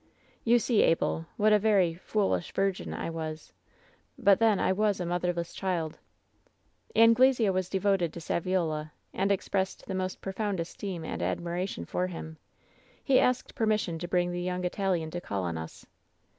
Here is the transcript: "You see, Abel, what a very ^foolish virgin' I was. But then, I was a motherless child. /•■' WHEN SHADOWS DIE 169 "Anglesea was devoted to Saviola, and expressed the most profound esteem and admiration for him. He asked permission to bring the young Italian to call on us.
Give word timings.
"You 0.43 0.57
see, 0.57 0.81
Abel, 0.81 1.27
what 1.37 1.53
a 1.53 1.59
very 1.59 1.93
^foolish 1.93 2.53
virgin' 2.53 2.91
I 2.91 3.11
was. 3.11 3.53
But 4.17 4.39
then, 4.39 4.59
I 4.59 4.73
was 4.73 4.99
a 4.99 5.05
motherless 5.05 5.53
child. 5.53 5.93
/•■' 6.95 6.99
WHEN 6.99 7.11
SHADOWS 7.13 7.37
DIE 7.37 7.43
169 7.43 7.47
"Anglesea 7.47 7.49
was 7.51 7.69
devoted 7.69 8.13
to 8.13 8.19
Saviola, 8.19 8.91
and 9.13 9.31
expressed 9.31 9.85
the 9.85 9.93
most 9.93 10.19
profound 10.19 10.59
esteem 10.59 11.05
and 11.05 11.21
admiration 11.21 11.85
for 11.85 12.07
him. 12.07 12.39
He 13.03 13.19
asked 13.19 13.53
permission 13.53 13.99
to 13.99 14.07
bring 14.07 14.31
the 14.31 14.41
young 14.41 14.65
Italian 14.65 15.11
to 15.11 15.21
call 15.21 15.43
on 15.43 15.55
us. 15.59 15.85